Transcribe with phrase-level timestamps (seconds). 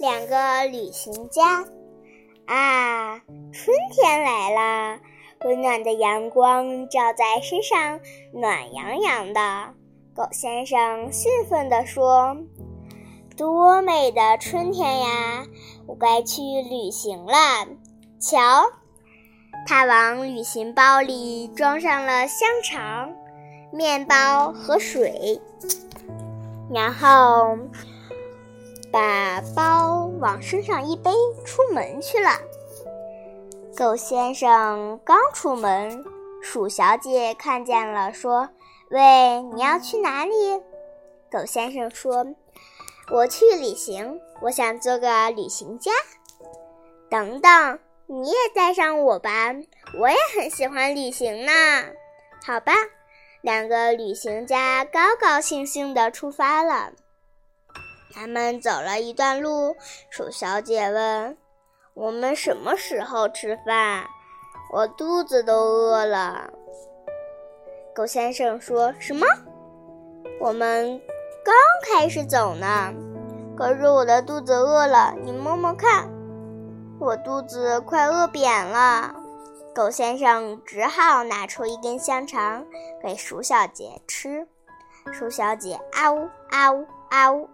[0.00, 1.64] 两个旅行家
[2.46, 3.18] 啊，
[3.52, 5.00] 春天来了，
[5.44, 8.00] 温暖的阳光照在身上，
[8.32, 9.74] 暖洋洋的。
[10.14, 12.36] 狗先生兴奋地说
[13.36, 15.46] ：“多美的春天呀！
[15.86, 17.34] 我该去旅行了。”
[18.20, 18.40] 瞧，
[19.66, 23.12] 他往旅行包里装上了香肠、
[23.72, 25.40] 面包和水，
[26.72, 27.58] 然后
[28.94, 31.10] 把包往身上一背，
[31.44, 32.30] 出门去了。
[33.76, 36.04] 狗先生刚出门，
[36.40, 38.48] 鼠小姐看见了，说。
[38.90, 40.32] 喂，你要去哪里？
[41.28, 42.24] 狗先生说
[43.10, 45.90] ：“我去旅行，我想做个旅行家。”
[47.10, 49.52] 等等，你也带上我吧，
[49.98, 51.52] 我也很喜欢旅行呢。
[52.46, 52.72] 好吧，
[53.40, 56.92] 两个旅行家高高兴兴地出发了。
[58.14, 59.74] 他们走了一段路，
[60.08, 61.36] 鼠小姐问
[61.94, 64.04] ：“我们什么时候吃饭？
[64.72, 66.50] 我肚子都饿了。”
[67.92, 69.26] 狗先生说什么？
[70.40, 71.00] 我们
[71.44, 72.92] 刚开始走呢，
[73.56, 75.14] 可是我的肚子饿了。
[75.22, 76.08] 你摸摸看，
[77.00, 79.14] 我肚子快饿扁了。
[79.74, 82.64] 狗先生只好拿出一根香肠
[83.02, 84.46] 给鼠小姐吃。
[85.12, 87.48] 鼠小姐啊呜啊呜啊呜，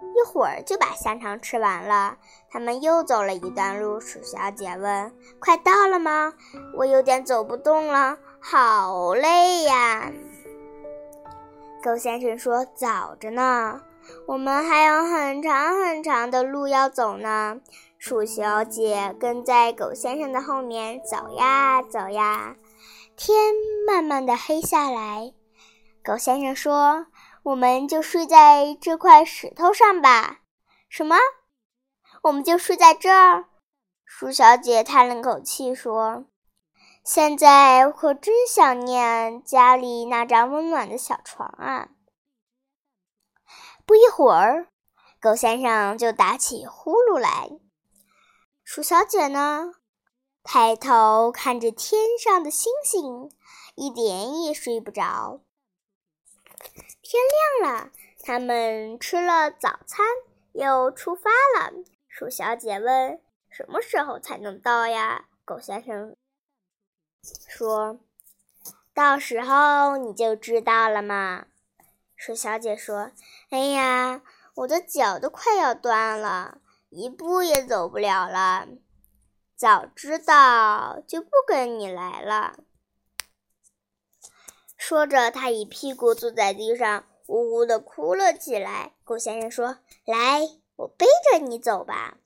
[0.00, 2.16] 一会儿就把香肠吃完了。
[2.50, 4.00] 他们又走了一段路。
[4.00, 6.32] 鼠小姐问：“快到了吗？
[6.76, 10.10] 我有点走不动了。”好累呀！
[11.82, 13.80] 狗先生说：“早着呢，
[14.26, 17.60] 我们还有很长很长的路要走呢。”
[17.98, 22.54] 鼠小姐跟在狗先生的后面走呀走呀，
[23.16, 23.36] 天
[23.88, 25.32] 慢慢的黑下来。
[26.04, 27.06] 狗先生说
[27.48, 30.40] ：“我们就睡在这块石头上吧。”
[30.90, 31.16] 什么？
[32.24, 33.46] 我们就睡在这儿？
[34.04, 36.26] 鼠小姐叹了口气说。
[37.04, 41.88] 现在我可真想念家里那张温暖的小床啊！
[43.86, 44.68] 不一会儿，
[45.18, 47.48] 狗先生就打起呼噜来。
[48.62, 49.72] 鼠小姐呢，
[50.42, 53.30] 抬头看着天上的星星，
[53.74, 55.40] 一点也睡不着。
[57.02, 57.22] 天
[57.62, 57.90] 亮了，
[58.22, 60.06] 他们吃了早餐，
[60.52, 61.72] 又出发了。
[62.08, 66.16] 鼠小姐问：“什么时候才能到呀？”狗先生。
[67.48, 68.00] 说
[68.92, 71.46] ：“到时候你就知道了嘛。”
[72.16, 73.12] 鼠小姐说
[73.50, 74.22] ：“哎呀，
[74.56, 76.58] 我的脚都快要断了，
[76.90, 78.66] 一步也走不了了。
[79.56, 82.58] 早知道就不跟你来了。”
[84.88, 88.94] 说着，他一屁股坐在地上，呜呜的哭了起来。
[89.04, 89.76] 狗先生说
[90.06, 92.16] ：“来，我背着你走吧。”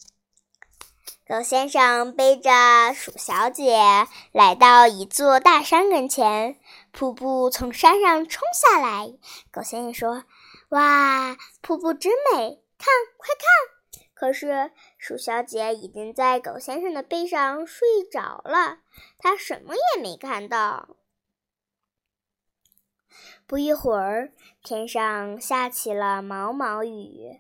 [1.27, 6.57] 狗先生背着鼠小姐来到一座大山跟前，
[6.93, 9.13] 瀑布从山上冲下来。
[9.51, 10.23] 狗先生说
[10.71, 12.87] ：“哇，瀑布真美，看，
[13.17, 18.79] 快看！”可是鼠小姐已经在狗先生的背上睡着了，
[19.19, 20.91] 她什么也没看到。
[23.53, 24.33] 不一会儿，
[24.63, 27.39] 天上下起了毛毛雨，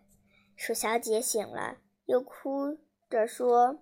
[0.54, 2.76] 鼠小姐醒了，又哭。
[3.08, 3.78] 着说：“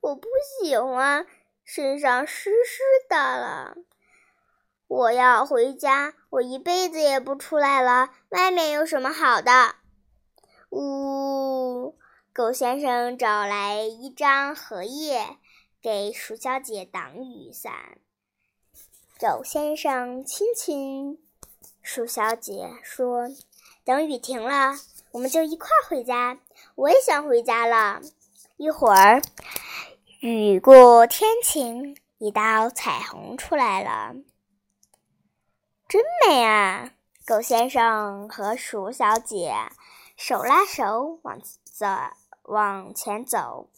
[0.00, 0.28] 我不
[0.60, 1.26] 喜欢，
[1.64, 3.76] 身上湿湿的了。
[4.86, 8.10] 我要回家，我一辈子也不出来了。
[8.28, 9.74] 外面有什么好的？”
[10.70, 11.98] 呜，
[12.32, 15.36] 狗先生找来一张荷叶，
[15.80, 17.98] 给鼠小姐挡雨伞。
[19.18, 21.18] 狗先生轻轻
[21.82, 23.28] 鼠小姐，说
[23.84, 24.74] ：“等雨停了，
[25.10, 26.38] 我们就一块儿回家。
[26.76, 28.00] 我也想回家了。”
[28.56, 29.20] 一会儿，
[30.20, 34.14] 雨过天晴，一道彩虹出来了，
[35.88, 36.92] 真美啊！
[37.26, 39.52] 狗先生和鼠小姐
[40.16, 41.86] 手拉手往走
[42.42, 43.68] 往前走。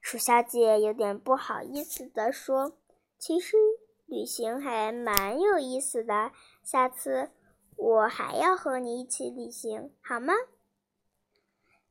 [0.00, 2.72] 鼠小姐有点不好意思地说
[3.18, 3.56] ：“其实
[4.06, 6.30] 旅行还蛮有意思的，
[6.64, 7.30] 下次
[7.76, 10.32] 我还要和你一起旅行，好吗？”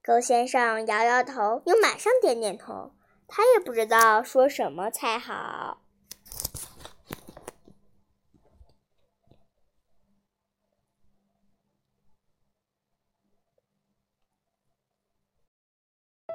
[0.04, 2.92] 狗先生摇摇头，又马上点点头。
[3.28, 5.83] 他也不知道说什么才好。